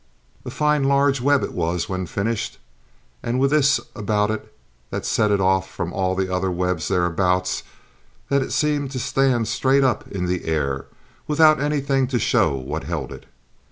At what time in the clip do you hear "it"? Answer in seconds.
1.43-1.53, 4.31-4.51, 5.29-5.39, 8.41-8.51, 13.11-13.27